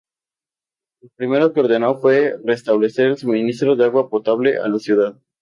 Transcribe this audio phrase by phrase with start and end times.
[1.03, 5.19] Lo primero que ordenó fue restablecer el suministro de agua potable a la ciudad.